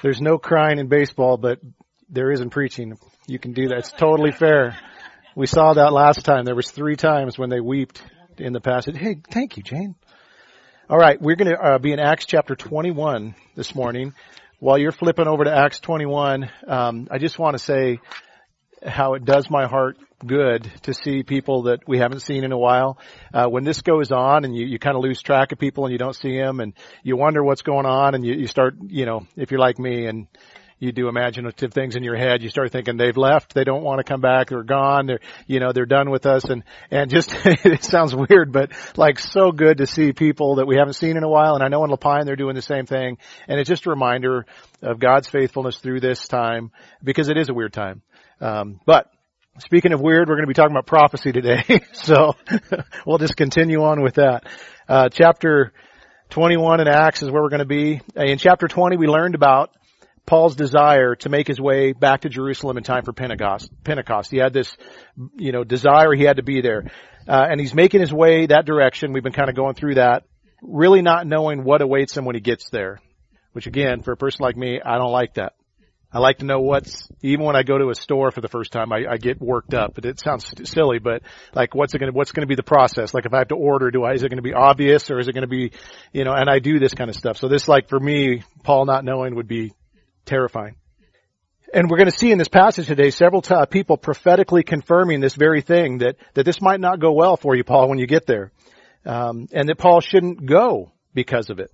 [0.00, 1.58] There's no crying in baseball, but
[2.08, 2.98] there is in preaching.
[3.26, 3.78] You can do that.
[3.78, 4.78] It's totally fair.
[5.34, 6.44] We saw that last time.
[6.44, 8.00] There was three times when they wept
[8.36, 8.96] in the passage.
[8.96, 9.96] Hey, thank you, Jane.
[10.88, 14.14] All right, we're going to uh, be in Acts chapter 21 this morning.
[14.60, 17.98] While you're flipping over to Acts 21, um, I just want to say
[18.86, 22.58] how it does my heart good to see people that we haven't seen in a
[22.58, 22.98] while.
[23.32, 25.92] Uh, when this goes on and you, you kind of lose track of people and
[25.92, 26.72] you don't see them and
[27.02, 30.06] you wonder what's going on and you, you start, you know, if you're like me
[30.06, 30.26] and
[30.80, 32.42] you do imaginative things in your head.
[32.42, 35.60] You start thinking they've left, they don't want to come back, they're gone, they're, you
[35.60, 39.78] know, they're done with us and, and just, it sounds weird, but like so good
[39.78, 41.54] to see people that we haven't seen in a while.
[41.54, 43.18] And I know in La Pine they're doing the same thing.
[43.48, 44.46] And it's just a reminder
[44.82, 46.70] of God's faithfulness through this time
[47.02, 48.02] because it is a weird time.
[48.40, 49.10] Um, but
[49.58, 51.64] speaking of weird, we're going to be talking about prophecy today.
[51.92, 52.34] so
[53.06, 54.44] we'll just continue on with that.
[54.88, 55.72] Uh, chapter
[56.30, 58.00] 21 in Acts is where we're going to be.
[58.16, 59.70] In chapter 20, we learned about
[60.26, 63.70] Paul's desire to make his way back to Jerusalem in time for Pentecost.
[63.82, 64.30] Pentecost.
[64.30, 64.76] He had this,
[65.36, 66.12] you know, desire.
[66.14, 66.84] He had to be there,
[67.26, 69.14] uh, and he's making his way that direction.
[69.14, 70.24] We've been kind of going through that,
[70.62, 73.00] really not knowing what awaits him when he gets there.
[73.52, 75.54] Which again, for a person like me, I don't like that.
[76.10, 78.72] I like to know what's, even when I go to a store for the first
[78.72, 81.22] time, I, I get worked up, but it sounds silly, but
[81.54, 83.12] like what's it going to, what's going to be the process?
[83.12, 85.18] Like if I have to order, do I, is it going to be obvious or
[85.18, 85.72] is it going to be,
[86.12, 87.36] you know, and I do this kind of stuff.
[87.36, 89.72] So this like for me, Paul not knowing would be
[90.24, 90.76] terrifying.
[91.74, 95.34] And we're going to see in this passage today several t- people prophetically confirming this
[95.34, 98.26] very thing that, that this might not go well for you, Paul, when you get
[98.26, 98.50] there.
[99.04, 101.70] Um, and that Paul shouldn't go because of it.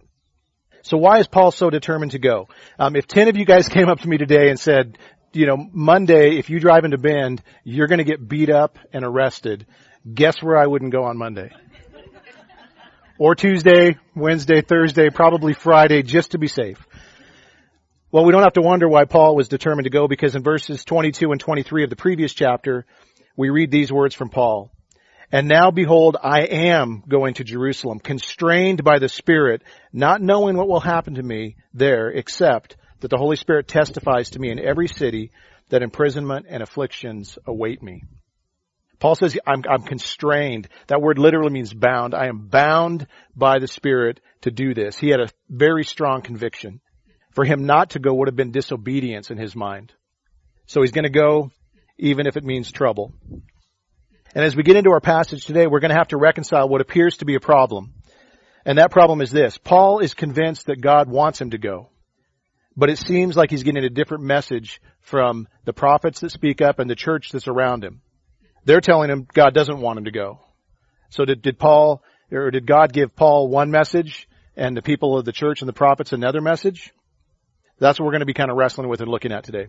[0.84, 2.48] So why is Paul so determined to go?
[2.78, 4.98] Um, if 10 of you guys came up to me today and said,
[5.32, 9.02] you know, Monday, if you drive into Bend, you're going to get beat up and
[9.02, 9.66] arrested,
[10.12, 11.50] guess where I wouldn't go on Monday?
[13.18, 16.86] or Tuesday, Wednesday, Thursday, probably Friday, just to be safe.
[18.12, 20.84] Well, we don't have to wonder why Paul was determined to go because in verses
[20.84, 22.84] 22 and 23 of the previous chapter,
[23.36, 24.70] we read these words from Paul.
[25.34, 29.62] And now behold, I am going to Jerusalem, constrained by the Spirit,
[29.92, 34.38] not knowing what will happen to me there, except that the Holy Spirit testifies to
[34.38, 35.32] me in every city
[35.70, 38.04] that imprisonment and afflictions await me.
[39.00, 40.68] Paul says, I'm, I'm constrained.
[40.86, 42.14] That word literally means bound.
[42.14, 44.96] I am bound by the Spirit to do this.
[44.96, 46.80] He had a very strong conviction.
[47.32, 49.92] For him not to go would have been disobedience in his mind.
[50.66, 51.50] So he's going to go
[51.98, 53.12] even if it means trouble.
[54.34, 56.80] And as we get into our passage today, we're going to have to reconcile what
[56.80, 57.94] appears to be a problem.
[58.64, 59.58] And that problem is this.
[59.58, 61.90] Paul is convinced that God wants him to go.
[62.76, 66.80] But it seems like he's getting a different message from the prophets that speak up
[66.80, 68.00] and the church that's around him.
[68.64, 70.40] They're telling him God doesn't want him to go.
[71.10, 72.02] So did, did Paul,
[72.32, 75.74] or did God give Paul one message and the people of the church and the
[75.74, 76.92] prophets another message?
[77.78, 79.68] That's what we're going to be kind of wrestling with and looking at today.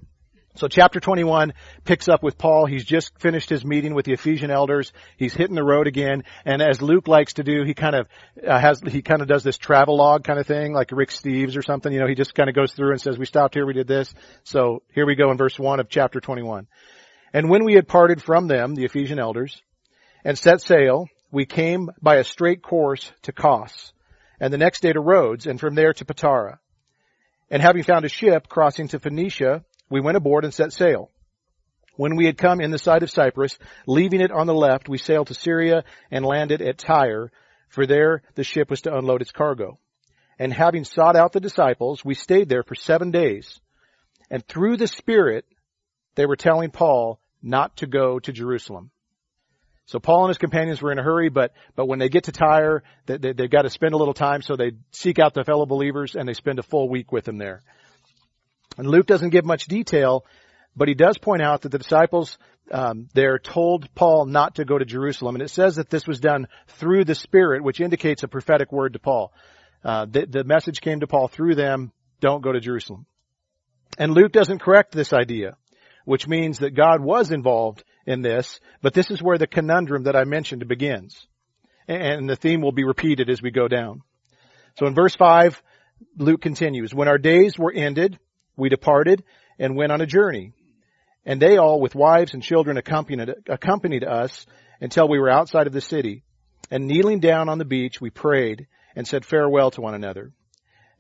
[0.58, 2.66] So chapter 21 picks up with Paul.
[2.66, 4.94] He's just finished his meeting with the Ephesian elders.
[5.18, 6.24] He's hitting the road again.
[6.46, 8.08] And as Luke likes to do, he kind of
[8.48, 11.58] uh, has, he kind of does this travel log kind of thing, like Rick Steves
[11.58, 11.92] or something.
[11.92, 13.88] You know, he just kind of goes through and says, we stopped here, we did
[13.88, 14.14] this.
[14.44, 16.68] So here we go in verse 1 of chapter 21.
[17.34, 19.62] And when we had parted from them, the Ephesian elders,
[20.24, 23.92] and set sail, we came by a straight course to Kos,
[24.40, 26.60] and the next day to Rhodes, and from there to Patara.
[27.52, 31.12] And having found a ship crossing to Phoenicia, we went aboard and set sail.
[31.96, 33.58] When we had come in the sight of Cyprus,
[33.88, 37.32] leaving it on the left, we sailed to Syria and landed at Tyre,
[37.70, 39.80] for there the ship was to unload its cargo.
[40.38, 43.60] And having sought out the disciples, we stayed there for seven days.
[44.30, 45.46] And through the Spirit,
[46.16, 48.92] they were telling Paul not to go to Jerusalem.
[49.86, 52.32] So Paul and his companions were in a hurry, but, but when they get to
[52.32, 55.44] Tyre, they, they, they've got to spend a little time, so they seek out the
[55.44, 57.62] fellow believers and they spend a full week with them there.
[58.78, 60.26] And Luke doesn't give much detail,
[60.76, 62.38] but he does point out that the disciples
[62.72, 66.20] um, there told Paul not to go to Jerusalem, and it says that this was
[66.20, 69.32] done through the Spirit, which indicates a prophetic word to Paul.
[69.84, 71.92] Uh, the, the message came to Paul through them:
[72.22, 73.06] "Don't go to Jerusalem."
[73.98, 75.58] And Luke doesn't correct this idea,
[76.06, 80.16] which means that God was involved in this, but this is where the conundrum that
[80.16, 81.28] I mentioned begins.
[81.88, 84.02] And the theme will be repeated as we go down.
[84.80, 85.62] So in verse 5,
[86.18, 88.20] Luke continues, When our days were ended,
[88.56, 89.24] we departed
[89.60, 90.54] and went on a journey.
[91.26, 94.46] And they all, with wives and children, accompanied, accompanied us
[94.80, 96.24] until we were outside of the city.
[96.70, 100.32] And kneeling down on the beach, we prayed and said farewell to one another.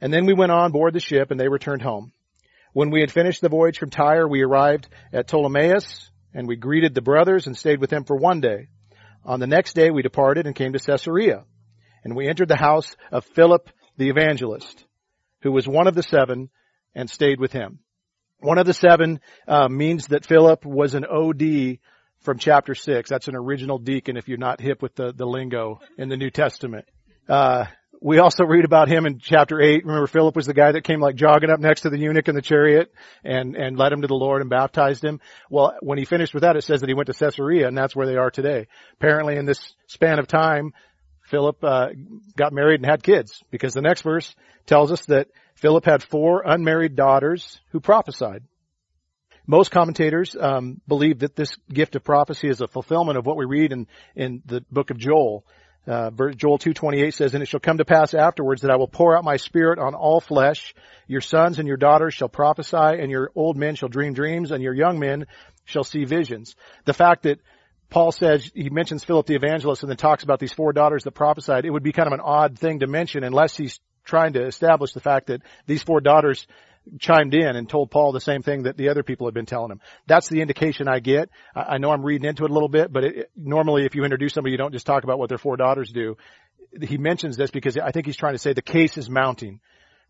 [0.01, 2.11] And then we went on board the ship and they returned home.
[2.73, 6.93] When we had finished the voyage from Tyre, we arrived at Ptolemais and we greeted
[6.93, 8.67] the brothers and stayed with them for one day.
[9.23, 11.45] On the next day, we departed and came to Caesarea.
[12.03, 14.85] And we entered the house of Philip the evangelist,
[15.41, 16.49] who was one of the seven
[16.95, 17.79] and stayed with him.
[18.39, 21.79] One of the seven uh, means that Philip was an OD
[22.21, 23.09] from chapter six.
[23.09, 26.29] That's an original deacon if you're not hip with the, the lingo in the New
[26.29, 26.85] Testament.
[27.27, 27.65] Uh,
[28.01, 29.85] we also read about him in chapter 8.
[29.85, 32.35] Remember Philip was the guy that came like jogging up next to the eunuch in
[32.35, 32.91] the chariot
[33.23, 35.19] and, and led him to the Lord and baptized him.
[35.49, 37.95] Well, when he finished with that, it says that he went to Caesarea and that's
[37.95, 38.67] where they are today.
[38.99, 40.73] Apparently in this span of time,
[41.23, 41.87] Philip, uh,
[42.37, 44.35] got married and had kids because the next verse
[44.67, 48.43] tells us that Philip had four unmarried daughters who prophesied.
[49.47, 53.45] Most commentators um, believe that this gift of prophecy is a fulfillment of what we
[53.45, 55.45] read in, in the book of Joel.
[55.87, 59.15] Uh, Joel 2:28 says, "And it shall come to pass afterwards that I will pour
[59.15, 60.73] out my spirit on all flesh.
[61.07, 64.63] Your sons and your daughters shall prophesy, and your old men shall dream dreams, and
[64.63, 65.27] your young men
[65.63, 66.55] shall see visions."
[66.85, 67.39] The fact that
[67.91, 71.11] Paul says he mentions Philip the evangelist and then talks about these four daughters that
[71.11, 74.45] prophesied, it would be kind of an odd thing to mention unless he's trying to
[74.45, 76.47] establish the fact that these four daughters
[76.99, 79.71] chimed in and told Paul the same thing that the other people had been telling
[79.71, 79.81] him.
[80.07, 81.29] That's the indication I get.
[81.55, 84.33] I, know I'm reading into it a little bit, but it, normally if you introduce
[84.33, 86.17] somebody, you don't just talk about what their four daughters do.
[86.81, 89.59] He mentions this because I think he's trying to say the case is mounting,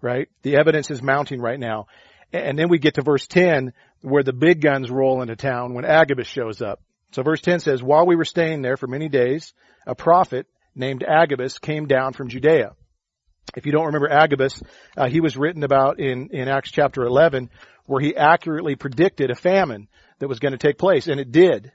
[0.02, 0.28] right?
[0.42, 1.88] The evidence is mounting right now.
[2.34, 3.72] And then we get to verse 10
[4.02, 6.82] where the big guns roll into town when Agabus shows up.
[7.12, 9.54] So verse 10 says, while we were staying there for many days,
[9.88, 12.74] a prophet named Agabus came down from Judea
[13.56, 14.62] if you don't remember Agabus,
[14.98, 17.50] uh, he was written about in, in Acts chapter 11
[17.86, 19.88] where he accurately predicted a famine
[20.20, 21.72] that was going to take place, and it did.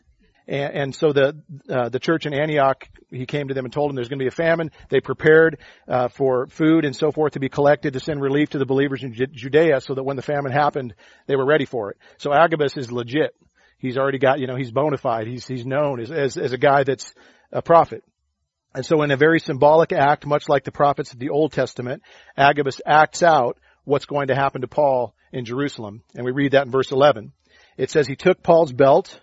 [0.49, 3.88] And, and so the uh, the church in Antioch, he came to them and told
[3.88, 4.72] them there's going to be a famine.
[4.88, 8.58] They prepared uh, for food and so forth to be collected to send relief to
[8.58, 10.94] the believers in Judea, so that when the famine happened,
[11.26, 11.99] they were ready for it.
[12.19, 13.37] So Agabus is legit.
[13.78, 15.26] He's already got, you know, he's bona fide.
[15.26, 17.14] He's he's known as as, as a guy that's
[17.52, 18.02] a prophet.
[18.75, 22.02] And so in a very symbolic act, much like the prophets of the Old Testament,
[22.37, 26.02] Agabus acts out what's going to happen to Paul in Jerusalem.
[26.14, 27.32] And we read that in verse 11.
[27.76, 29.20] It says, he took Paul's belt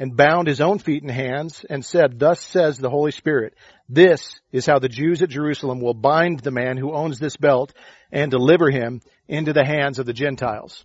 [0.00, 3.54] and bound his own feet and hands and said, thus says the Holy Spirit,
[3.88, 7.72] this is how the Jews at Jerusalem will bind the man who owns this belt
[8.10, 10.84] and deliver him into the hands of the Gentiles.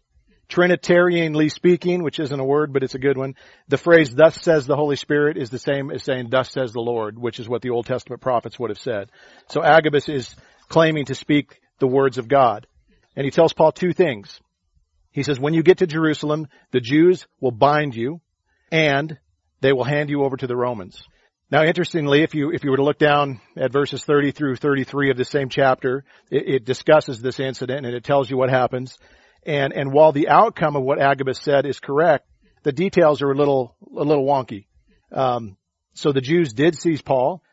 [0.50, 3.36] Trinitarianly speaking, which isn't a word, but it's a good one,
[3.68, 6.82] the phrase, thus says the Holy Spirit is the same as saying, thus says the
[6.82, 9.10] Lord, which is what the Old Testament prophets would have said.
[9.50, 10.36] So Agabus is
[10.70, 12.68] claiming to speak the words of God.
[13.16, 14.40] And he tells Paul two things.
[15.12, 18.20] He says, when you get to Jerusalem, the Jews will bind you
[18.72, 19.18] and
[19.62, 21.02] they will hand you over to the Romans.
[21.52, 25.12] Now, interestingly, if you if you were to look down at verses 30 through 33
[25.12, 28.98] of the same chapter, it, it discusses this incident and it tells you what happens.
[29.46, 32.28] And, and while the outcome of what Agabus said is correct,
[32.64, 34.66] the details are a little, a little wonky.
[35.12, 35.56] Um,
[35.94, 37.44] so the Jews did seize Paul,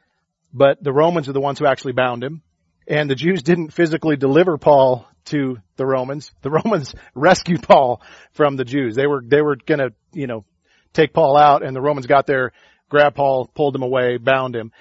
[0.53, 2.43] but the Romans are the ones who actually bound him.
[2.89, 6.33] And the Jews didn't physically deliver Paul to the Romans.
[6.43, 8.03] The Romans rescued Paul
[8.33, 8.97] from the Jews.
[8.97, 10.45] They were, they were gonna, you know,
[10.93, 12.53] take Paul out and the Romans got there,
[12.88, 14.73] grabbed Paul, pulled him away, bound him.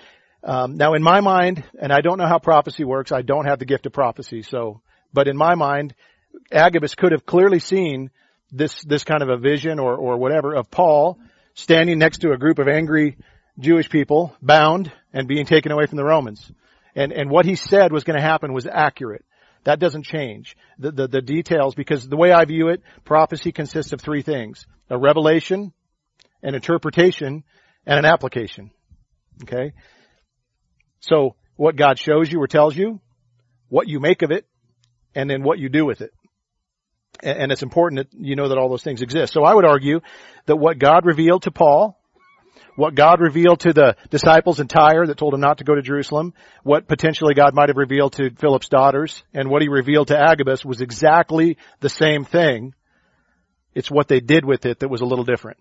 [0.43, 3.59] Um, now in my mind, and I don't know how prophecy works, I don't have
[3.59, 4.81] the gift of prophecy, so,
[5.13, 5.93] but in my mind,
[6.51, 8.11] Agabus could have clearly seen
[8.51, 11.19] this, this kind of a vision or, or whatever of Paul
[11.53, 13.17] standing next to a group of angry
[13.59, 16.51] Jewish people, bound and being taken away from the Romans.
[16.95, 19.25] And, and what he said was going to happen was accurate.
[19.63, 20.55] That doesn't change.
[20.79, 24.65] The, the, the details, because the way I view it, prophecy consists of three things.
[24.89, 25.73] A revelation,
[26.41, 27.43] an interpretation,
[27.85, 28.71] and an application.
[29.43, 29.73] Okay?
[31.01, 32.99] So, what God shows you or tells you,
[33.69, 34.45] what you make of it,
[35.13, 36.11] and then what you do with it
[37.21, 39.33] and it's important that you know that all those things exist.
[39.33, 40.01] So I would argue
[40.45, 41.99] that what God revealed to Paul,
[42.75, 45.81] what God revealed to the disciples in Tyre that told him not to go to
[45.81, 50.17] Jerusalem, what potentially God might have revealed to Philip's daughters, and what he revealed to
[50.17, 52.73] Agabus was exactly the same thing.
[53.73, 55.57] It's what they did with it that was a little different.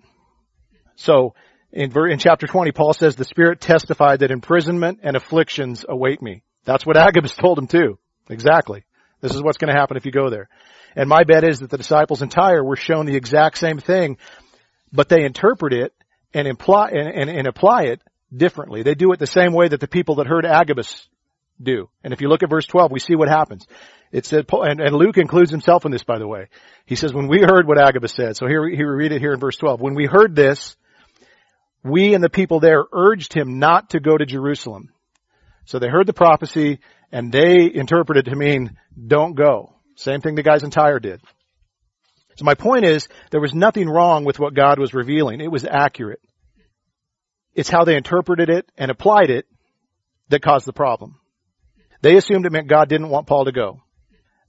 [0.96, 1.34] So
[1.72, 6.42] in, in chapter 20, Paul says, the Spirit testified that imprisonment and afflictions await me.
[6.64, 7.98] That's what Agabus told him too.
[8.28, 8.84] Exactly.
[9.20, 10.48] This is what's going to happen if you go there.
[10.96, 14.18] And my bet is that the disciples in Tyre were shown the exact same thing,
[14.92, 15.94] but they interpret it
[16.34, 18.00] and imply and, and, and apply it
[18.34, 18.82] differently.
[18.82, 21.08] They do it the same way that the people that heard Agabus
[21.62, 21.88] do.
[22.02, 23.66] And if you look at verse 12, we see what happens.
[24.12, 26.48] It said, and, and Luke includes himself in this, by the way.
[26.86, 29.32] He says, when we heard what Agabus said, so here, here we read it here
[29.32, 29.80] in verse 12.
[29.80, 30.76] When we heard this,
[31.84, 34.90] we and the people there urged him not to go to Jerusalem.
[35.64, 36.80] So they heard the prophecy
[37.12, 38.76] and they interpreted to mean,
[39.06, 39.74] don't go.
[39.96, 41.20] Same thing the guys in Tyre did.
[42.36, 45.40] So my point is, there was nothing wrong with what God was revealing.
[45.40, 46.20] It was accurate.
[47.54, 49.46] It's how they interpreted it and applied it
[50.28, 51.16] that caused the problem.
[52.02, 53.82] They assumed it meant God didn't want Paul to go.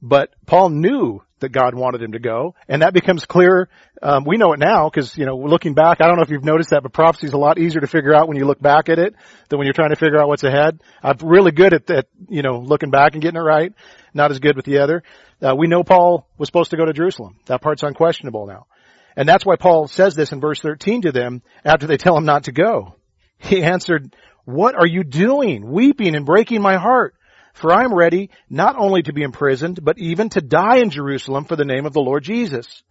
[0.01, 3.69] But Paul knew that God wanted him to go, and that becomes clear.
[4.01, 6.43] Um, we know it now because you know, looking back, I don't know if you've
[6.43, 8.89] noticed that, but prophecy is a lot easier to figure out when you look back
[8.89, 9.15] at it
[9.49, 10.81] than when you're trying to figure out what's ahead.
[11.03, 13.73] I'm really good at that, you know, looking back and getting it right.
[14.13, 15.03] Not as good with the other.
[15.41, 17.37] Uh, we know Paul was supposed to go to Jerusalem.
[17.45, 18.67] That part's unquestionable now.
[19.15, 22.25] And that's why Paul says this in verse 13 to them after they tell him
[22.25, 22.95] not to go.
[23.37, 24.15] He answered,
[24.45, 25.69] what are you doing?
[25.71, 27.15] Weeping and breaking my heart.
[27.53, 31.45] For I am ready not only to be imprisoned, but even to die in Jerusalem
[31.45, 32.83] for the name of the Lord Jesus.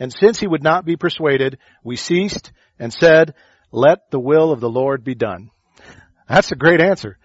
[0.00, 3.34] And since he would not be persuaded, we ceased and said,
[3.70, 5.50] let the will of the Lord be done.
[6.28, 7.18] That's a great answer.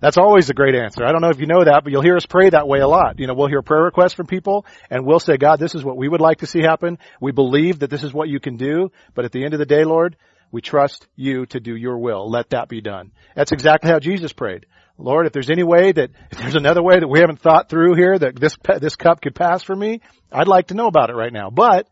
[0.00, 1.04] That's always a great answer.
[1.04, 2.88] I don't know if you know that, but you'll hear us pray that way a
[2.88, 3.20] lot.
[3.20, 5.96] You know, we'll hear prayer requests from people and we'll say, God, this is what
[5.96, 6.98] we would like to see happen.
[7.20, 9.66] We believe that this is what you can do, but at the end of the
[9.66, 10.16] day, Lord,
[10.50, 12.28] we trust you to do your will.
[12.28, 13.12] Let that be done.
[13.36, 14.66] That's exactly how Jesus prayed.
[14.98, 17.94] Lord, if there's any way that, if there's another way that we haven't thought through
[17.94, 21.14] here that this, this cup could pass for me, I'd like to know about it
[21.14, 21.50] right now.
[21.50, 21.88] But,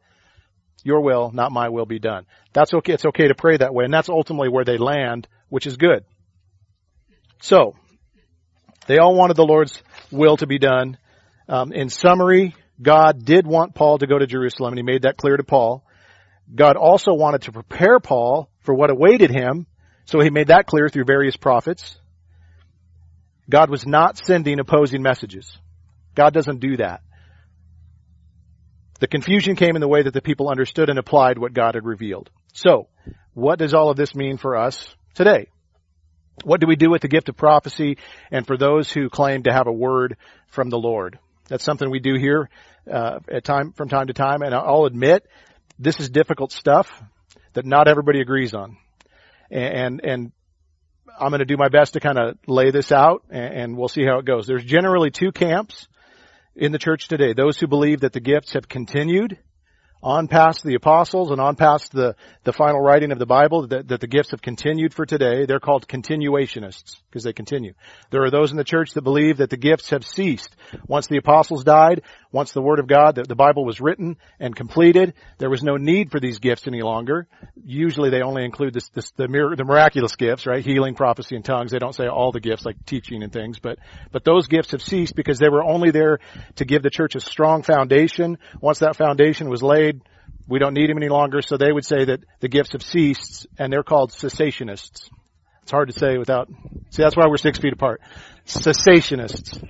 [0.83, 2.27] your will, not my will be done.
[2.53, 2.95] That's okay.
[2.95, 3.85] It's okay to pray that way.
[3.85, 6.05] And that's ultimately where they land, which is good.
[7.43, 7.75] So,
[8.87, 10.99] they all wanted the Lord's will to be done.
[11.49, 15.17] Um, in summary, God did want Paul to go to Jerusalem, and he made that
[15.17, 15.85] clear to Paul.
[16.53, 19.67] God also wanted to prepare Paul for what awaited him,
[20.07, 22.00] so he made that clear through various prophets.
[23.51, 25.59] God was not sending opposing messages.
[26.15, 27.03] God doesn't do that.
[29.01, 31.85] The confusion came in the way that the people understood and applied what God had
[31.85, 32.31] revealed.
[32.53, 32.89] So,
[33.33, 35.49] what does all of this mean for us today?
[36.45, 37.99] What do we do with the gift of prophecy
[38.31, 40.17] and for those who claim to have a word
[40.49, 41.19] from the Lord?
[41.49, 42.49] That's something we do here
[42.91, 45.27] uh, at time from time to time, and I'll admit
[45.79, 46.89] this is difficult stuff
[47.55, 48.77] that not everybody agrees on,
[49.51, 50.33] and and
[51.21, 53.89] I'm going to do my best to kind of lay this out, and, and we'll
[53.89, 54.47] see how it goes.
[54.47, 55.87] There's generally two camps
[56.57, 59.39] in the church today: those who believe that the gifts have continued
[60.03, 63.89] on past the apostles and on past the, the final writing of the Bible that,
[63.89, 65.45] that the gifts have continued for today.
[65.45, 67.75] They're called continuationists because they continue.
[68.11, 70.55] There are those in the church that believe that the gifts have ceased.
[70.87, 74.55] Once the apostles died, once the Word of God, the, the Bible was written and
[74.55, 77.27] completed, there was no need for these gifts any longer.
[77.65, 80.65] Usually they only include this, this, the, mir- the miraculous gifts, right?
[80.65, 81.73] Healing, prophecy, and tongues.
[81.73, 83.79] They don't say all the gifts like teaching and things, but,
[84.13, 86.21] but those gifts have ceased because they were only there
[86.57, 88.39] to give the church a strong foundation.
[88.61, 90.01] Once that foundation was laid,
[90.49, 93.47] we don't need them any longer, so they would say that the gifts have ceased,
[93.59, 95.09] and they're called cessationists.
[95.71, 96.49] It's hard to say without,
[96.91, 98.01] see that's why we're six feet apart.
[98.45, 99.63] Cessationists.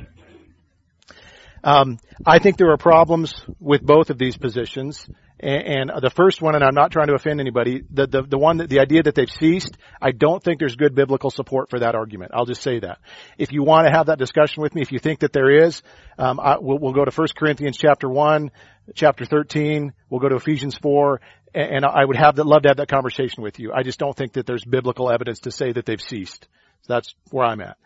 [1.63, 5.07] Um, I think there are problems with both of these positions,
[5.39, 8.39] and, and, the first one, and I'm not trying to offend anybody, the, the, the
[8.39, 11.81] one that, the idea that they've ceased, I don't think there's good biblical support for
[11.81, 12.31] that argument.
[12.33, 12.99] I'll just say that.
[13.37, 15.83] If you want to have that discussion with me, if you think that there is,
[16.19, 18.51] um, I, we'll, we'll go to 1 Corinthians chapter 1,
[18.95, 21.21] chapter 13, we'll go to Ephesians 4,
[21.55, 23.73] and, I would have that, love to have that conversation with you.
[23.73, 26.49] I just don't think that there's biblical evidence to say that they've ceased.
[26.83, 27.77] So that's where I'm at.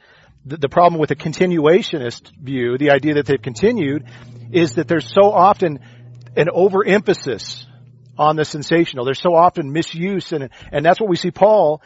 [0.45, 4.05] The, the problem with a continuationist view, the idea that they've continued,
[4.53, 5.81] is that there's so often
[6.37, 7.67] an overemphasis
[8.19, 9.05] on the sensational.
[9.05, 11.83] There's so often misuse and, and that's what we see Paul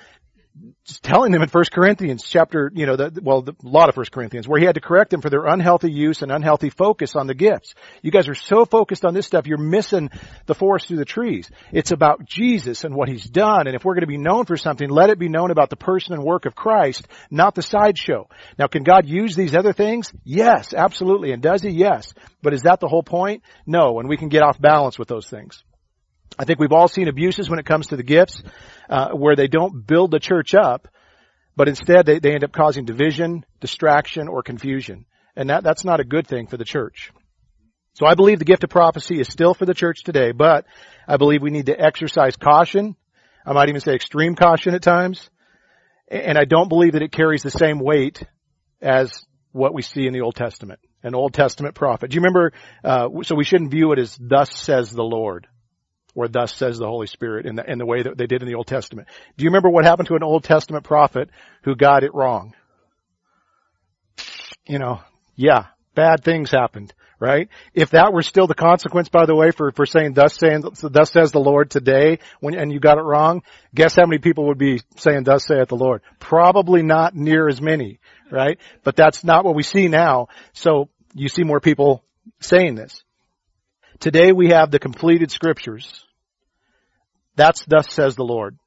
[1.02, 4.12] telling them in First Corinthians chapter, you know, the, well, the, a lot of First
[4.12, 7.26] Corinthians, where he had to correct them for their unhealthy use and unhealthy focus on
[7.26, 7.74] the gifts.
[8.02, 10.10] You guys are so focused on this stuff, you're missing
[10.46, 11.50] the forest through the trees.
[11.72, 14.56] It's about Jesus and what he's done, and if we're going to be known for
[14.56, 18.28] something, let it be known about the person and work of Christ, not the sideshow.
[18.58, 20.12] Now, can God use these other things?
[20.24, 21.32] Yes, absolutely.
[21.32, 21.70] And does he?
[21.70, 22.12] Yes.
[22.42, 23.42] But is that the whole point?
[23.66, 25.62] No, and we can get off balance with those things.
[26.36, 28.42] I think we've all seen abuses when it comes to the gifts,
[28.88, 30.88] uh, where they don't build the church up,
[31.56, 35.04] but instead they, they end up causing division, distraction, or confusion.
[35.36, 37.12] And that, that's not a good thing for the church.
[37.94, 40.66] So I believe the gift of prophecy is still for the church today, but
[41.06, 42.94] I believe we need to exercise caution.
[43.44, 45.28] I might even say extreme caution at times.
[46.10, 48.22] And I don't believe that it carries the same weight
[48.80, 52.10] as what we see in the Old Testament, an Old Testament prophet.
[52.10, 52.52] Do you remember,
[52.84, 55.48] uh, so we shouldn't view it as thus says the Lord
[56.14, 58.48] or thus says the Holy Spirit in the, in the way that they did in
[58.48, 59.08] the Old Testament.
[59.36, 61.30] Do you remember what happened to an Old Testament prophet
[61.62, 62.54] who got it wrong?
[64.66, 65.00] You know,
[65.36, 67.48] yeah, bad things happened, right?
[67.74, 71.10] If that were still the consequence, by the way, for, for saying thus saying, thus
[71.10, 73.42] says the Lord today, when, and you got it wrong,
[73.74, 76.02] guess how many people would be saying thus saith the Lord?
[76.18, 78.00] Probably not near as many,
[78.30, 78.58] right?
[78.82, 80.28] But that's not what we see now.
[80.52, 82.04] So you see more people
[82.40, 83.02] saying this.
[84.00, 86.04] Today we have the completed scriptures
[87.38, 88.58] that's thus says the Lord.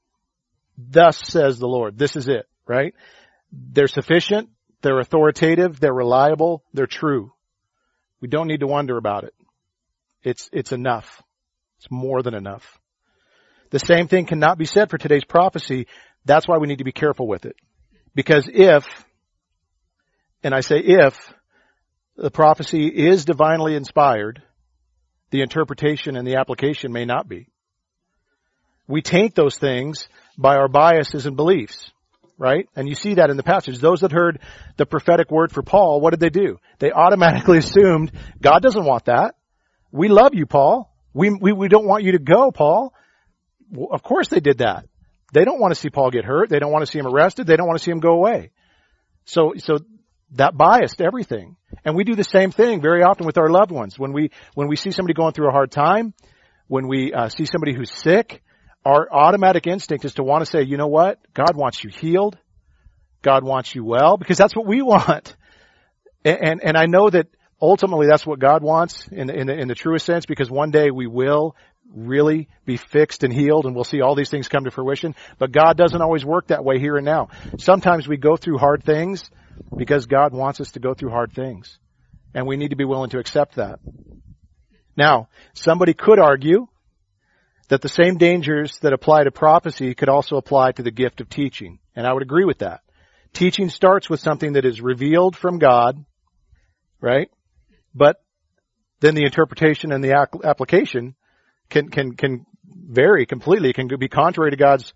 [0.77, 1.97] Thus says the Lord.
[1.97, 2.95] This is it, right?
[3.51, 4.49] They're sufficient,
[4.81, 7.33] they're authoritative, they're reliable, they're true.
[8.21, 9.33] We don't need to wonder about it.
[10.23, 11.21] It's, it's enough.
[11.79, 12.79] It's more than enough.
[13.71, 15.87] The same thing cannot be said for today's prophecy.
[16.23, 17.57] That's why we need to be careful with it.
[18.15, 18.85] Because if,
[20.43, 21.33] and I say if,
[22.15, 24.41] the prophecy is divinely inspired,
[25.31, 27.47] the interpretation and the application may not be.
[28.87, 30.07] We taint those things
[30.37, 31.91] by our biases and beliefs,
[32.37, 32.67] right?
[32.75, 33.79] And you see that in the passage.
[33.79, 34.39] Those that heard
[34.77, 36.59] the prophetic word for Paul, what did they do?
[36.79, 38.11] They automatically assumed
[38.41, 39.35] God doesn't want that.
[39.91, 40.93] We love you, Paul.
[41.13, 42.93] We, we, we don't want you to go, Paul.
[43.71, 44.85] Well, of course they did that.
[45.33, 46.49] They don't want to see Paul get hurt.
[46.49, 47.47] They don't want to see him arrested.
[47.47, 48.51] They don't want to see him go away.
[49.25, 49.79] So, so
[50.33, 51.55] that biased everything.
[51.83, 53.99] And we do the same thing very often with our loved ones.
[53.99, 56.13] When we, when we see somebody going through a hard time,
[56.67, 58.41] when we uh, see somebody who's sick,
[58.85, 61.19] our automatic instinct is to want to say, you know what?
[61.33, 62.37] God wants you healed.
[63.21, 65.35] God wants you well because that's what we want.
[66.23, 67.27] And, and, I know that
[67.59, 71.07] ultimately that's what God wants in in in the truest sense because one day we
[71.07, 71.55] will
[71.93, 75.15] really be fixed and healed and we'll see all these things come to fruition.
[75.39, 77.29] But God doesn't always work that way here and now.
[77.57, 79.29] Sometimes we go through hard things
[79.77, 81.77] because God wants us to go through hard things.
[82.33, 83.79] And we need to be willing to accept that.
[84.95, 86.67] Now, somebody could argue
[87.69, 91.29] that the same dangers that apply to prophecy could also apply to the gift of
[91.29, 91.79] teaching.
[91.95, 92.81] And I would agree with that.
[93.33, 96.03] Teaching starts with something that is revealed from God,
[96.99, 97.29] right?
[97.95, 98.17] But
[98.99, 100.13] then the interpretation and the
[100.43, 101.15] application
[101.69, 103.69] can, can, can vary completely.
[103.69, 104.93] It can be contrary to God's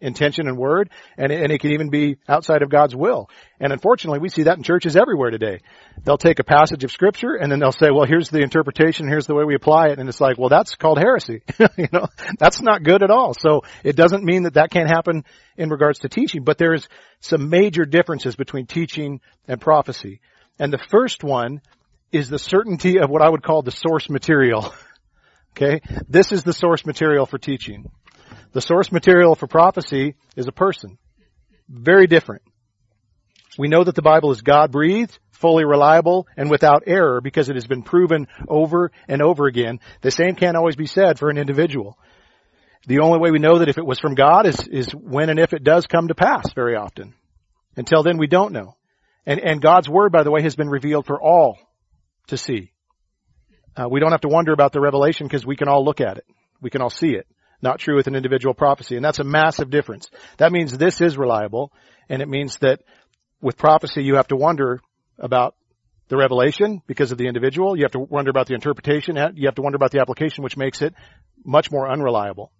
[0.00, 3.28] intention and word, and, and it can even be outside of God's will.
[3.58, 5.60] And unfortunately, we see that in churches everywhere today.
[6.02, 9.26] They'll take a passage of scripture and then they'll say, well, here's the interpretation, here's
[9.26, 11.42] the way we apply it, and it's like, well, that's called heresy.
[11.76, 12.06] you know,
[12.38, 13.34] that's not good at all.
[13.34, 15.24] So it doesn't mean that that can't happen
[15.56, 16.88] in regards to teaching, but there's
[17.20, 20.20] some major differences between teaching and prophecy.
[20.58, 21.60] And the first one
[22.12, 24.72] is the certainty of what I would call the source material.
[25.56, 25.80] okay?
[26.08, 27.90] This is the source material for teaching.
[28.52, 30.98] The source material for prophecy is a person.
[31.68, 32.42] Very different.
[33.58, 37.54] We know that the Bible is God breathed, fully reliable, and without error because it
[37.54, 39.80] has been proven over and over again.
[40.00, 41.96] The same can't always be said for an individual.
[42.86, 45.38] The only way we know that if it was from God is, is when and
[45.38, 47.14] if it does come to pass very often.
[47.76, 48.76] Until then we don't know.
[49.26, 51.58] And, and God's Word, by the way, has been revealed for all
[52.28, 52.72] to see.
[53.76, 56.16] Uh, we don't have to wonder about the revelation because we can all look at
[56.16, 56.24] it.
[56.60, 57.26] We can all see it
[57.62, 58.96] not true with an individual prophecy.
[58.96, 60.10] And that's a massive difference.
[60.38, 61.72] That means this is reliable,
[62.08, 62.80] and it means that
[63.40, 64.80] with prophecy you have to wonder
[65.18, 65.54] about
[66.08, 67.76] the revelation because of the individual.
[67.76, 69.16] You have to wonder about the interpretation.
[69.34, 70.94] You have to wonder about the application, which makes it
[71.44, 72.52] much more unreliable.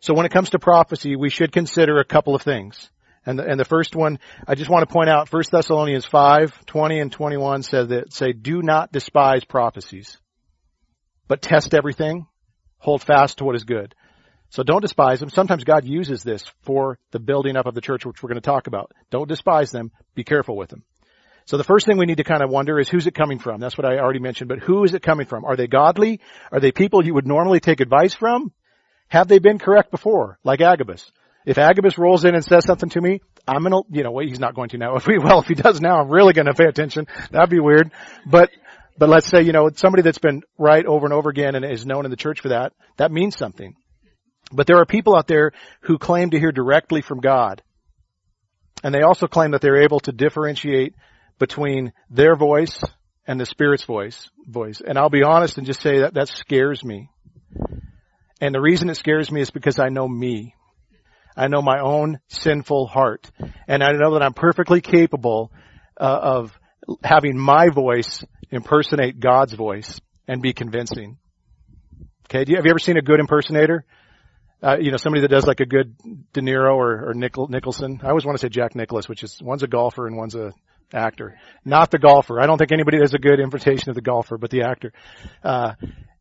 [0.00, 2.90] So when it comes to prophecy, we should consider a couple of things.
[3.24, 6.66] And the, and the first one, I just want to point out, 1 Thessalonians 5,
[6.66, 10.16] 20 and 21 says that, say, do not despise prophecies,
[11.26, 12.28] but test everything
[12.78, 13.94] hold fast to what is good.
[14.50, 15.30] So don't despise them.
[15.30, 18.46] Sometimes God uses this for the building up of the church, which we're going to
[18.46, 18.92] talk about.
[19.10, 19.90] Don't despise them.
[20.14, 20.84] Be careful with them.
[21.46, 23.60] So the first thing we need to kind of wonder is who's it coming from?
[23.60, 25.44] That's what I already mentioned, but who is it coming from?
[25.44, 26.20] Are they godly?
[26.50, 28.52] Are they people you would normally take advice from?
[29.08, 30.38] Have they been correct before?
[30.42, 31.12] Like Agabus.
[31.44, 34.40] If Agabus rolls in and says something to me, I'm gonna, you know, well, he's
[34.40, 34.96] not going to now.
[34.96, 37.06] If we, well, if he does now, I'm really gonna pay attention.
[37.30, 37.92] That'd be weird.
[38.26, 38.50] But
[38.98, 41.86] but let's say, you know, somebody that's been right over and over again and is
[41.86, 43.74] known in the church for that, that means something.
[44.52, 47.62] But there are people out there who claim to hear directly from God.
[48.82, 50.94] And they also claim that they're able to differentiate
[51.38, 52.82] between their voice
[53.26, 54.80] and the Spirit's voice, voice.
[54.86, 57.10] And I'll be honest and just say that that scares me.
[58.40, 60.54] And the reason it scares me is because I know me.
[61.36, 63.30] I know my own sinful heart.
[63.66, 65.50] And I know that I'm perfectly capable
[66.00, 66.58] uh, of
[67.02, 71.18] having my voice impersonate God's voice and be convincing.
[72.28, 73.84] Okay, you, have you ever seen a good impersonator?
[74.62, 75.96] Uh, you know, somebody that does like a good
[76.32, 78.00] De Niro or, or Nicol, Nicholson.
[78.02, 80.52] I always want to say Jack Nicklaus, which is one's a golfer and one's a
[80.92, 81.38] actor.
[81.64, 82.40] Not the golfer.
[82.40, 84.92] I don't think anybody does a good imitation of the golfer, but the actor.
[85.42, 85.74] Uh,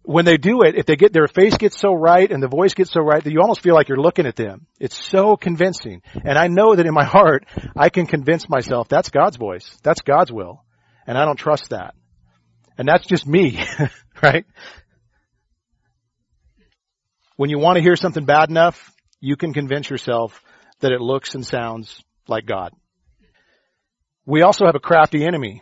[0.04, 2.74] when they do it, if they get their face gets so right and the voice
[2.74, 4.68] gets so right that you almost feel like you're looking at them.
[4.80, 6.02] It's so convincing.
[6.14, 9.76] And I know that in my heart, I can convince myself that's God's voice.
[9.84, 10.64] That's God's will.
[11.08, 11.96] And I don't trust that.
[12.78, 13.64] And that's just me,
[14.24, 14.46] right?
[17.38, 20.42] When you want to hear something bad enough, you can convince yourself
[20.80, 22.72] that it looks and sounds like God.
[24.26, 25.62] We also have a crafty enemy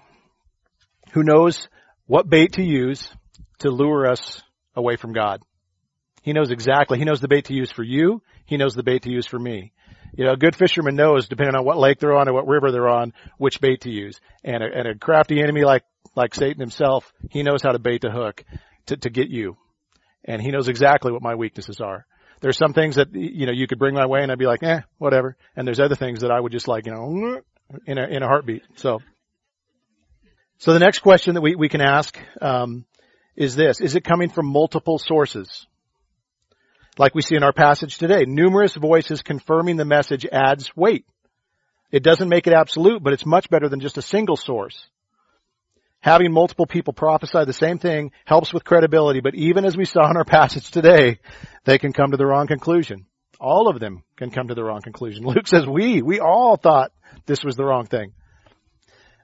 [1.11, 1.67] who knows
[2.05, 3.07] what bait to use
[3.59, 4.41] to lure us
[4.75, 5.41] away from God.
[6.21, 6.97] He knows exactly.
[6.97, 8.21] He knows the bait to use for you.
[8.45, 9.73] He knows the bait to use for me.
[10.15, 12.71] You know, a good fisherman knows, depending on what lake they're on or what river
[12.71, 14.19] they're on, which bait to use.
[14.43, 15.83] And a, and a crafty enemy like
[16.15, 18.43] like Satan himself, he knows how to bait the hook
[18.87, 19.57] to, to get you.
[20.25, 22.05] And he knows exactly what my weaknesses are.
[22.41, 24.63] There's some things that, you know, you could bring my way and I'd be like,
[24.63, 25.37] eh, whatever.
[25.55, 27.41] And there's other things that I would just like, you know,
[27.85, 28.63] in a, in a heartbeat.
[28.75, 28.99] So,
[30.57, 32.85] so the next question that we, we can ask, um,
[33.35, 33.81] is this.
[33.81, 35.65] Is it coming from multiple sources?
[36.97, 41.05] Like we see in our passage today, numerous voices confirming the message adds weight.
[41.91, 44.87] It doesn't make it absolute, but it's much better than just a single source.
[46.03, 50.09] Having multiple people prophesy the same thing helps with credibility, but even as we saw
[50.09, 51.19] in our passage today,
[51.63, 53.05] they can come to the wrong conclusion.
[53.39, 55.23] All of them can come to the wrong conclusion.
[55.25, 56.91] Luke says we, we all thought
[57.25, 58.11] this was the wrong thing.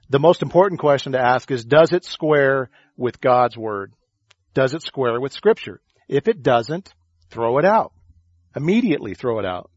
[0.08, 3.92] The most important question to ask is, does it square with God's Word?
[4.54, 5.82] Does it square with Scripture?
[6.08, 6.94] If it doesn't,
[7.28, 7.92] throw it out.
[8.56, 9.70] Immediately throw it out.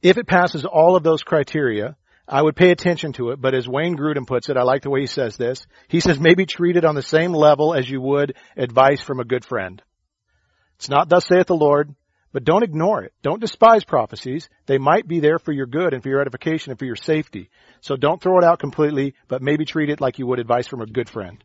[0.00, 1.98] If it passes all of those criteria,
[2.30, 4.90] I would pay attention to it, but as Wayne Grudem puts it, I like the
[4.90, 5.66] way he says this.
[5.88, 9.24] He says maybe treat it on the same level as you would advice from a
[9.24, 9.82] good friend.
[10.76, 11.94] It's not thus saith the Lord,
[12.32, 13.14] but don't ignore it.
[13.22, 14.50] Don't despise prophecies.
[14.66, 17.48] They might be there for your good and for your edification and for your safety.
[17.80, 20.82] So don't throw it out completely, but maybe treat it like you would advice from
[20.82, 21.42] a good friend.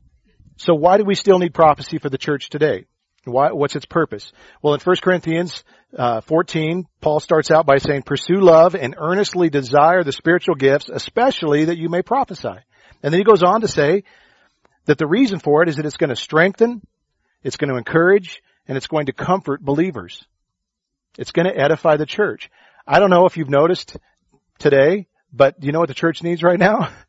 [0.58, 2.86] So why do we still need prophecy for the church today?
[3.26, 4.32] Why, what's its purpose?
[4.62, 5.64] Well, in 1 Corinthians
[5.98, 10.90] uh, 14, Paul starts out by saying, "Pursue love and earnestly desire the spiritual gifts,
[10.90, 12.56] especially that you may prophesy."
[13.02, 14.04] And then he goes on to say
[14.86, 16.82] that the reason for it is that it's going to strengthen,
[17.44, 20.26] it's going to encourage, and it's going to comfort believers.
[21.18, 22.50] It's going to edify the church.
[22.86, 23.96] I don't know if you've noticed
[24.60, 26.90] today, but you know what the church needs right now?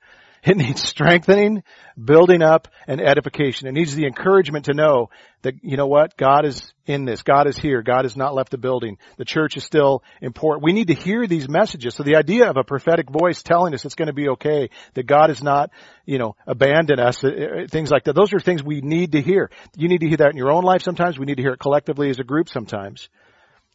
[0.54, 1.62] It needs strengthening,
[2.02, 3.66] building up, and edification.
[3.66, 5.08] It needs the encouragement to know
[5.40, 7.22] that, you know what, God is in this.
[7.22, 7.80] God is here.
[7.80, 8.98] God has not left the building.
[9.16, 10.62] The church is still important.
[10.62, 11.94] We need to hear these messages.
[11.94, 15.06] So the idea of a prophetic voice telling us it's going to be okay, that
[15.06, 15.70] God has not,
[16.04, 18.14] you know, abandoned us, uh, uh, things like that.
[18.14, 19.50] Those are things we need to hear.
[19.76, 21.18] You need to hear that in your own life sometimes.
[21.18, 23.08] We need to hear it collectively as a group sometimes.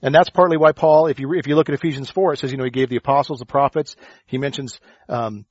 [0.03, 2.51] And that's partly why Paul, if you if you look at Ephesians four, it says
[2.51, 3.97] you know he gave the apostles, the prophets.
[4.27, 4.79] He mentions
[5.10, 5.45] um,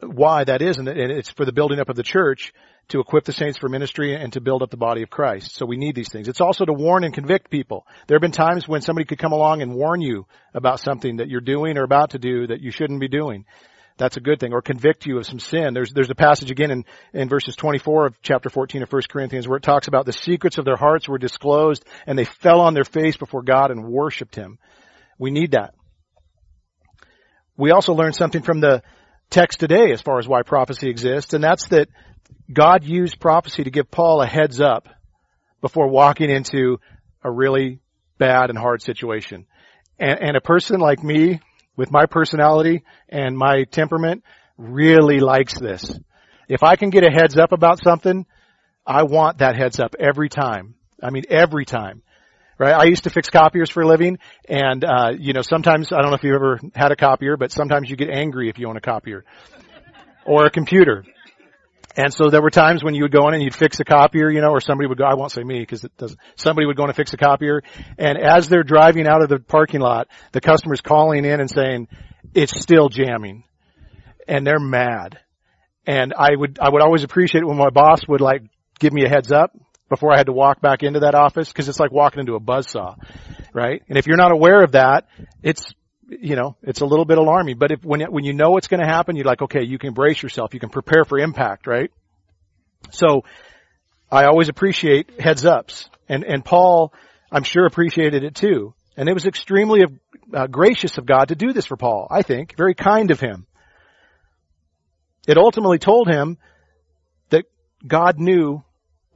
[0.00, 2.52] why that is, and it's for the building up of the church
[2.88, 5.54] to equip the saints for ministry and to build up the body of Christ.
[5.54, 6.28] So we need these things.
[6.28, 7.84] It's also to warn and convict people.
[8.06, 11.28] There have been times when somebody could come along and warn you about something that
[11.28, 13.44] you're doing or about to do that you shouldn't be doing.
[13.98, 14.52] That's a good thing.
[14.52, 15.74] Or convict you of some sin.
[15.74, 19.48] There's, there's a passage again in, in verses 24 of chapter 14 of 1 Corinthians
[19.48, 22.74] where it talks about the secrets of their hearts were disclosed and they fell on
[22.74, 24.58] their face before God and worshiped Him.
[25.18, 25.74] We need that.
[27.56, 28.82] We also learn something from the,
[29.30, 31.88] text today as far as why prophecy exists, and that's that
[32.52, 34.88] God used prophecy to give Paul a heads up
[35.60, 36.78] before walking into
[37.22, 37.80] a really
[38.18, 39.46] bad and hard situation.
[39.98, 41.40] And, and a person like me,
[41.76, 44.22] with my personality and my temperament,
[44.56, 45.98] really likes this.
[46.48, 48.24] If I can get a heads up about something,
[48.86, 50.74] I want that heads up every time.
[51.02, 52.02] I mean, every time
[52.58, 52.74] right?
[52.74, 56.10] I used to fix copiers for a living, and uh, you know, sometimes I don't
[56.10, 58.76] know if you've ever had a copier, but sometimes you get angry if you own
[58.76, 59.24] a copier
[60.24, 61.04] or a computer.
[61.96, 64.30] And so there were times when you would go in and you'd fix a copier,
[64.30, 66.76] you know, or somebody would go, I won't say me because it doesn't, somebody would
[66.76, 67.62] go in and fix a copier.
[67.96, 71.88] And as they're driving out of the parking lot, the customer's calling in and saying,
[72.34, 73.44] it's still jamming.
[74.28, 75.18] And they're mad.
[75.86, 78.42] And I would, I would always appreciate it when my boss would like
[78.78, 79.52] give me a heads up
[79.88, 82.40] before I had to walk back into that office because it's like walking into a
[82.40, 82.96] buzzsaw,
[83.52, 83.82] right?
[83.88, 85.06] And if you're not aware of that,
[85.42, 85.64] it's
[86.08, 87.58] you know, it's a little bit alarming.
[87.58, 89.92] But if when when you know what's going to happen, you're like, okay, you can
[89.92, 91.90] brace yourself, you can prepare for impact, right?
[92.90, 93.24] So,
[94.10, 96.92] I always appreciate heads ups, and and Paul,
[97.30, 98.74] I'm sure appreciated it too.
[98.96, 99.82] And it was extremely
[100.32, 102.08] uh, gracious of God to do this for Paul.
[102.10, 103.46] I think very kind of him.
[105.26, 106.38] It ultimately told him
[107.30, 107.44] that
[107.86, 108.62] God knew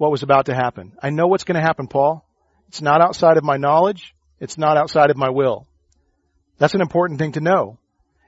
[0.01, 0.93] what was about to happen.
[1.03, 2.25] I know what's going to happen, Paul.
[2.69, 4.15] It's not outside of my knowledge.
[4.41, 5.67] It's not outside of my will.
[6.57, 7.77] That's an important thing to know.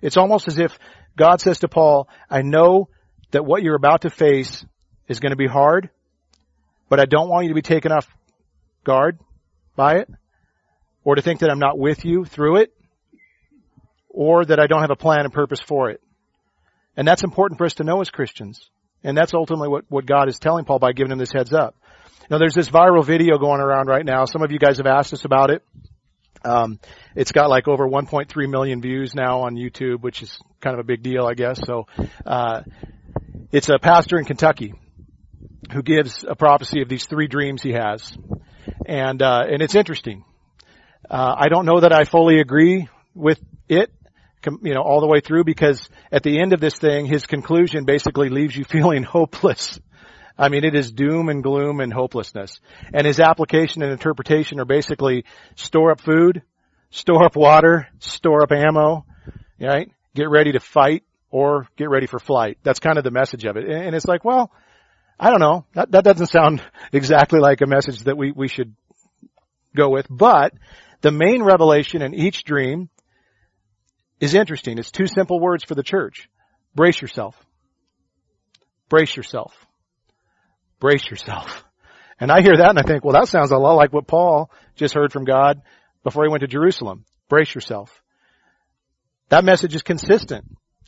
[0.03, 0.79] It's almost as if
[1.17, 2.91] God says to Paul, I know
[3.31, 4.67] that what you're about to face
[5.09, 5.89] is going to be hard,
[6.91, 8.07] but I don't want you to be taken off
[8.85, 9.19] guard
[9.75, 10.11] by it,
[11.05, 12.75] or to think that I'm not with you through it,
[14.11, 16.03] or that I don't have a plan and purpose for it.
[16.99, 18.69] And that's important for us to know as Christians.
[19.05, 21.77] And that's ultimately what, what God is telling Paul by giving him this heads up.
[22.31, 24.25] Now there's this viral video going around right now.
[24.25, 25.63] Some of you guys have asked us about it.
[26.45, 26.81] Um,
[27.15, 30.85] it's got like over 1.3 million views now on YouTube, which is kind of a
[30.85, 31.61] big deal, I guess.
[31.65, 31.87] So,
[32.27, 32.63] uh,
[33.53, 34.75] it's a pastor in Kentucky
[35.73, 38.17] who gives a prophecy of these three dreams he has.
[38.87, 40.25] And, uh, and it's interesting.
[41.09, 43.39] Uh, I don't know that I fully agree with
[43.69, 43.93] it
[44.47, 47.85] you know, all the way through because at the end of this thing, his conclusion
[47.85, 49.81] basically leaves you feeling hopeless.
[50.39, 52.61] I mean, it is doom and gloom and hopelessness.
[52.93, 55.25] And his application and interpretation are basically
[55.57, 56.43] store up food,
[56.91, 59.05] store up water, store up ammo,
[59.61, 59.91] right?
[60.15, 62.59] Get ready to fight or get ready for flight.
[62.63, 63.69] That's kind of the message of it.
[63.69, 64.51] And it's like, well,
[65.19, 65.65] I don't know.
[65.75, 68.75] That, that doesn't sound exactly like a message that we, we should
[69.77, 70.53] go with, but
[71.01, 72.89] the main revelation in each dream
[74.23, 74.79] is interesting.
[74.79, 76.29] It's two simple words for the church.
[76.77, 77.37] Brace yourself.
[78.89, 79.53] Brace yourself.
[80.79, 81.65] Brace yourself.
[82.21, 84.49] And I hear that and I think, well, that sounds a lot like what Paul
[84.77, 85.61] just heard from God
[86.05, 87.05] before he went to Jerusalem.
[87.29, 88.01] Brace yourself.
[89.29, 90.45] That message is consistent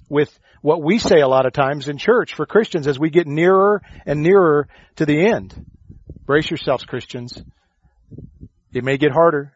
[0.09, 3.27] with what we say a lot of times in church for Christians as we get
[3.27, 5.67] nearer and nearer to the end.
[6.25, 7.43] Brace yourselves, Christians.
[8.73, 9.54] It may get harder.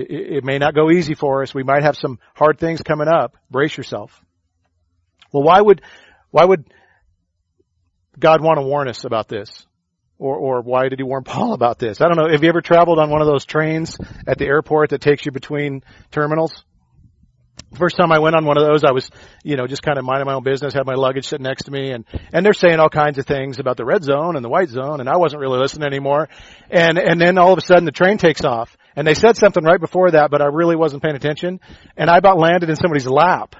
[0.00, 1.52] It, may not go easy for us.
[1.52, 3.36] We might have some hard things coming up.
[3.50, 4.22] Brace yourself.
[5.32, 5.82] Well, why would,
[6.30, 6.64] why would
[8.18, 9.66] God want to warn us about this?
[10.18, 12.00] Or, or why did he warn Paul about this?
[12.00, 12.28] I don't know.
[12.30, 15.32] Have you ever traveled on one of those trains at the airport that takes you
[15.32, 16.64] between terminals?
[17.76, 19.10] First time I went on one of those, I was,
[19.44, 21.70] you know, just kind of minding my own business, had my luggage sitting next to
[21.70, 24.48] me, and and they're saying all kinds of things about the red zone and the
[24.48, 26.28] white zone, and I wasn't really listening anymore.
[26.70, 29.62] And and then all of a sudden the train takes off, and they said something
[29.62, 31.60] right before that, but I really wasn't paying attention,
[31.96, 33.54] and I about landed in somebody's lap.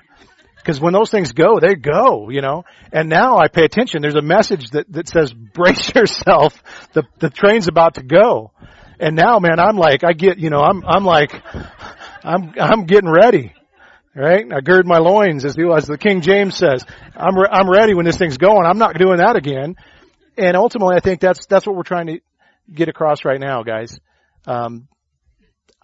[0.57, 2.65] Because when those things go, they go, you know.
[2.93, 4.03] And now I pay attention.
[4.03, 6.61] There's a message that that says, "Brace yourself.
[6.93, 8.51] The the train's about to go."
[8.99, 11.33] And now, man, I'm like, I get, you know, I'm I'm like,
[12.25, 13.55] I'm I'm getting ready
[14.17, 14.45] right?
[14.53, 16.85] I gird my loins, as the, as the King James says.
[17.15, 18.67] I'm, re- I'm ready when this thing's going.
[18.67, 19.77] I'm not doing that again.
[20.37, 22.19] And ultimately, I think that's, that's what we're trying to
[22.73, 24.01] get across right now, guys.
[24.45, 24.89] Um,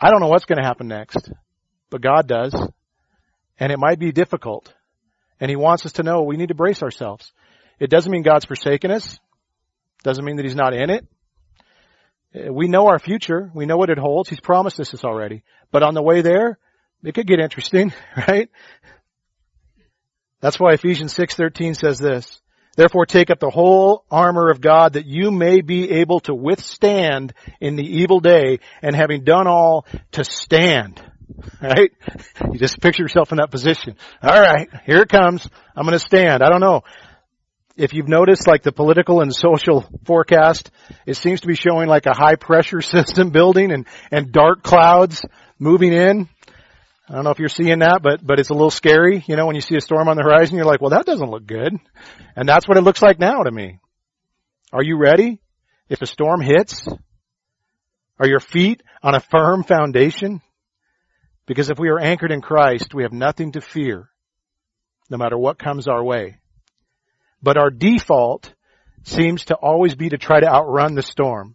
[0.04, 1.30] I don't know what's going to happen next,
[1.88, 2.54] but God does.
[3.58, 4.70] And it might be difficult.
[5.40, 7.32] And He wants us to know we need to brace ourselves.
[7.80, 9.18] It doesn't mean God's forsaken us.
[10.02, 11.06] Doesn't mean that He's not in it.
[12.34, 13.50] Eh, we know our future.
[13.54, 14.28] We know what it holds.
[14.28, 15.42] He's promised us this already.
[15.70, 16.58] But on the way there,
[17.02, 17.94] it could get interesting,
[18.28, 18.50] right?
[20.42, 22.42] That's why Ephesians 6:13 says this.
[22.76, 27.32] Therefore take up the whole armor of God that you may be able to withstand
[27.60, 31.02] in the evil day and having done all to stand.
[31.60, 31.92] Right?
[32.52, 33.96] You just picture yourself in that position.
[34.22, 35.48] Alright, here it comes.
[35.76, 36.42] I'm gonna stand.
[36.42, 36.82] I don't know.
[37.76, 40.70] If you've noticed like the political and social forecast,
[41.06, 45.24] it seems to be showing like a high pressure system building and, and dark clouds
[45.58, 46.28] moving in.
[47.08, 49.22] I don't know if you're seeing that, but, but it's a little scary.
[49.26, 51.30] You know, when you see a storm on the horizon, you're like, well, that doesn't
[51.30, 51.74] look good.
[52.34, 53.78] And that's what it looks like now to me.
[54.72, 55.40] Are you ready?
[55.90, 56.86] If a storm hits,
[58.18, 60.40] are your feet on a firm foundation?
[61.46, 64.08] Because if we are anchored in Christ, we have nothing to fear,
[65.10, 66.38] no matter what comes our way.
[67.42, 68.54] But our default
[69.02, 71.54] seems to always be to try to outrun the storm.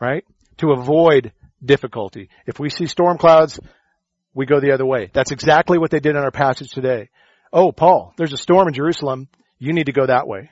[0.00, 0.24] Right?
[0.58, 1.32] To avoid
[1.64, 2.28] difficulty.
[2.46, 3.60] If we see storm clouds,
[4.34, 5.10] we go the other way.
[5.12, 7.10] That's exactly what they did in our passage today.
[7.52, 9.28] Oh, Paul, there's a storm in Jerusalem.
[9.58, 10.50] You need to go that way.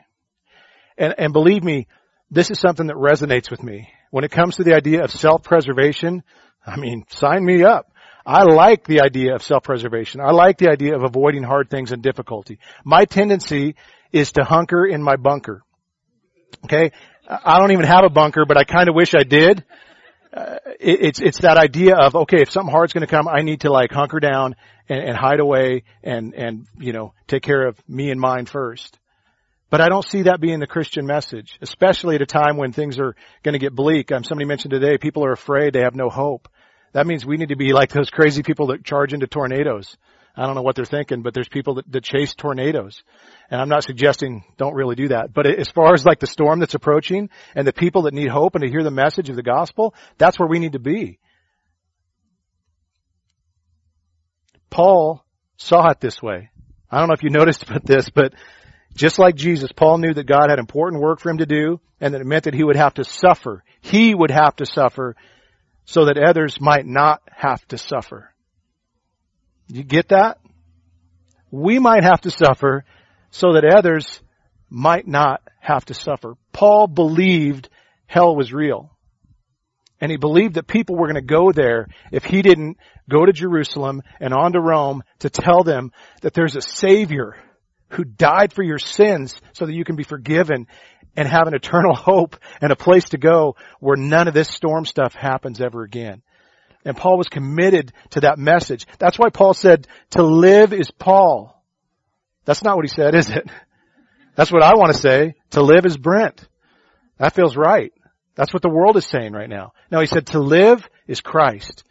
[0.97, 1.87] And, and believe me,
[2.31, 3.88] this is something that resonates with me.
[4.11, 6.23] When it comes to the idea of self-preservation,
[6.66, 7.90] I mean, sign me up.
[8.27, 10.21] I like the idea of self-preservation.
[10.21, 12.59] I like the idea of avoiding hard things and difficulty.
[12.85, 13.77] My tendency
[14.12, 15.62] is to hunker in my bunker.
[16.64, 16.90] Okay?
[17.27, 19.64] I don't even have a bunker, but I kind of wish I did
[20.33, 23.43] uh, it, it's it's that idea of okay, if something hard's going to come, I
[23.43, 24.57] need to like hunker down
[24.88, 28.99] and, and hide away and and you know take care of me and mine first.
[29.71, 32.99] But I don't see that being the Christian message, especially at a time when things
[32.99, 34.11] are going to get bleak.
[34.11, 36.49] Um, somebody mentioned today, people are afraid, they have no hope.
[36.93, 39.99] That means we need to be like those crazy people that charge into tornadoes.
[40.38, 43.03] I don't know what they're thinking, but there's people that, that chase tornadoes.
[43.51, 45.35] And I'm not suggesting don't really do that.
[45.35, 48.55] But as far as like the storm that's approaching and the people that need hope
[48.55, 51.18] and to hear the message of the gospel, that's where we need to be.
[54.70, 55.24] Paul
[55.57, 56.51] saw it this way.
[56.88, 58.33] I don't know if you noticed about this, but
[58.94, 62.14] just like Jesus, Paul knew that God had important work for him to do and
[62.14, 63.64] that it meant that he would have to suffer.
[63.81, 65.16] He would have to suffer
[65.85, 68.33] so that others might not have to suffer.
[69.69, 70.39] You get that?
[71.51, 72.85] We might have to suffer
[73.31, 74.21] so that others
[74.71, 76.35] might not have to suffer.
[76.53, 77.69] Paul believed
[78.07, 78.91] hell was real.
[80.01, 82.79] And he believed that people were going to go there if he didn't
[83.11, 87.37] go to Jerusalem and on to Rome to tell them that there's a Savior
[87.91, 90.67] who died for your sins so that you can be forgiven
[91.17, 94.85] and have an eternal hope and a place to go where none of this storm
[94.85, 96.23] stuff happens ever again.
[96.88, 98.87] And Paul was committed to that message.
[98.98, 101.62] That's why Paul said, to live is Paul.
[102.46, 103.46] That's not what he said, is it?
[104.37, 105.35] That's what I want to say.
[105.51, 106.48] To live is Brent.
[107.18, 107.92] That feels right.
[108.37, 109.74] That's what the world is saying right now.
[109.90, 111.85] No, he said to live is Christ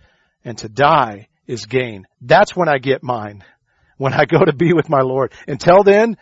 [0.44, 2.08] and to die is gain.
[2.20, 3.44] That's when I get mine.
[4.00, 5.34] When I go to be with my Lord.
[5.48, 6.18] Until then,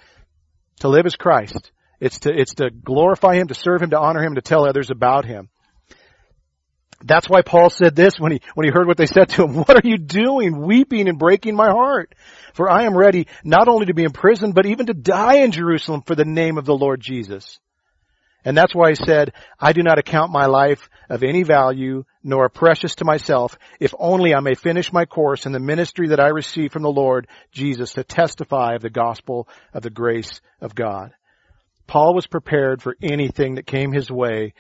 [0.80, 1.74] to live is Christ.
[2.00, 4.92] It's to, it's to glorify Him, to serve Him, to honor Him, to tell others
[4.92, 5.50] about Him.
[7.04, 9.56] That's why Paul said this when he, when he heard what they said to him.
[9.66, 10.62] What are you doing?
[10.62, 12.16] Weeping and breaking my heart.
[12.54, 16.04] For I am ready not only to be imprisoned, but even to die in Jerusalem
[16.06, 17.60] for the name of the Lord Jesus.
[18.46, 22.48] And that's why he said, I do not account my life of any value, nor
[22.48, 26.28] precious to myself, if only I may finish my course in the ministry that I
[26.28, 31.12] receive from the Lord Jesus to testify of the gospel of the grace of God.
[31.88, 34.54] Paul was prepared for anything that came his way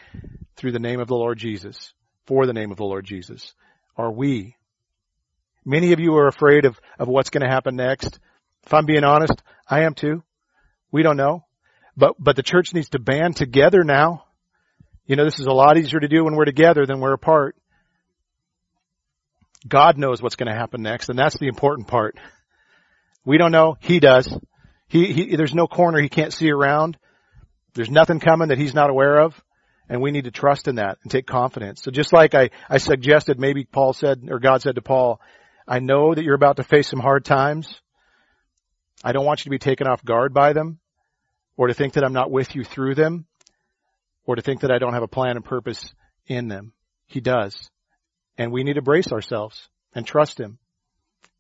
[0.56, 1.94] through the name of the Lord Jesus,
[2.26, 3.54] for the name of the Lord Jesus.
[3.98, 4.56] Are we?
[5.64, 8.20] Many of you are afraid of, of what's going to happen next.
[8.66, 10.24] If I'm being honest, I am too.
[10.92, 11.46] We don't know.
[11.98, 14.26] But, but the church needs to band together now.
[15.06, 17.56] You know, this is a lot easier to do when we're together than we're apart.
[19.68, 22.18] God knows what's going to happen next, and that's the important part.
[23.24, 23.78] We don't know.
[23.80, 24.32] He does.
[24.88, 26.98] He, he, there's no corner he can't see around.
[27.74, 29.42] There's nothing coming that he's not aware of.
[29.88, 31.82] And we need to trust in that and take confidence.
[31.84, 35.22] So just like I, I suggested, maybe Paul said, or God said to Paul,
[35.68, 37.82] I know that you're about to face some hard times.
[39.04, 40.80] I don't want you to be taken off guard by them
[41.58, 43.26] or to think that I'm not with you through them,
[44.26, 45.94] or to think that I don't have a plan and purpose
[46.28, 46.74] in them.
[47.08, 47.70] He does.
[48.38, 50.58] And we need to brace ourselves and trust Him.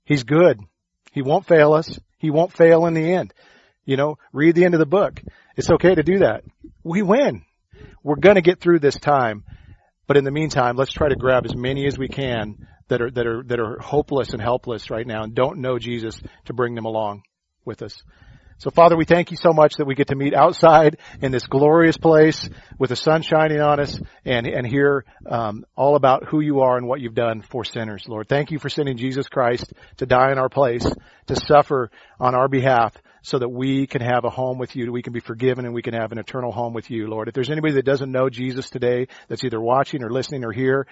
[0.05, 0.59] He's good.
[1.11, 1.99] He won't fail us.
[2.17, 3.33] He won't fail in the end.
[3.85, 5.21] You know, read the end of the book.
[5.57, 6.43] It's okay to do that.
[6.83, 7.43] We win.
[8.03, 9.43] We're gonna get through this time.
[10.07, 13.09] But in the meantime, let's try to grab as many as we can that are,
[13.11, 16.75] that are, that are hopeless and helpless right now and don't know Jesus to bring
[16.75, 17.23] them along
[17.65, 18.03] with us.
[18.57, 21.45] So Father, we thank you so much that we get to meet outside in this
[21.45, 22.47] glorious place
[22.79, 26.77] with the sun shining on us and, and hear um, all about who you are
[26.77, 28.29] and what you've done for sinners, Lord.
[28.29, 30.85] Thank you for sending Jesus Christ to die in our place,
[31.27, 32.93] to suffer on our behalf
[33.25, 35.81] so that we can have a home with you, we can be forgiven and we
[35.81, 37.27] can have an eternal home with you, Lord.
[37.27, 40.85] If there's anybody that doesn't know Jesus today that's either watching or listening or here,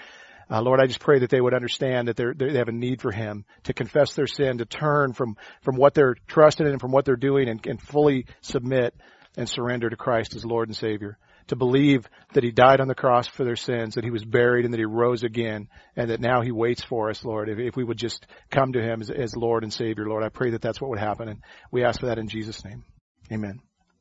[0.49, 3.01] uh, Lord, I just pray that they would understand that they're, they have a need
[3.01, 6.81] for Him to confess their sin, to turn from, from what they're trusting in and
[6.81, 8.95] from what they're doing and, and fully submit
[9.37, 11.19] and surrender to Christ as Lord and Savior.
[11.47, 14.65] To believe that He died on the cross for their sins, that He was buried
[14.65, 17.49] and that He rose again, and that now He waits for us, Lord.
[17.49, 20.29] If, if we would just come to Him as, as Lord and Savior, Lord, I
[20.29, 21.27] pray that that's what would happen.
[21.27, 22.83] And we ask for that in Jesus' name.
[23.31, 23.59] Amen.